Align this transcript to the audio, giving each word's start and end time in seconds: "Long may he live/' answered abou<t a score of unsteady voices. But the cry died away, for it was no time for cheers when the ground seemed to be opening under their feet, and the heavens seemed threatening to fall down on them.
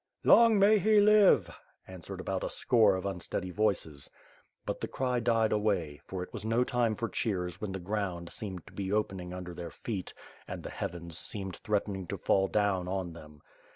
"Long 0.23 0.57
may 0.57 0.79
he 0.79 0.97
live/' 0.99 1.53
answered 1.87 2.21
abou<t 2.25 2.41
a 2.41 2.49
score 2.49 2.95
of 2.95 3.05
unsteady 3.05 3.51
voices. 3.51 4.09
But 4.65 4.81
the 4.81 4.87
cry 4.87 5.19
died 5.19 5.51
away, 5.51 6.01
for 6.07 6.23
it 6.23 6.33
was 6.33 6.43
no 6.43 6.63
time 6.63 6.95
for 6.95 7.07
cheers 7.07 7.61
when 7.61 7.71
the 7.71 7.79
ground 7.79 8.31
seemed 8.31 8.65
to 8.65 8.73
be 8.73 8.91
opening 8.91 9.31
under 9.31 9.53
their 9.53 9.69
feet, 9.69 10.15
and 10.47 10.63
the 10.63 10.71
heavens 10.71 11.19
seemed 11.19 11.57
threatening 11.57 12.07
to 12.07 12.17
fall 12.17 12.47
down 12.47 12.87
on 12.87 13.13
them. 13.13 13.43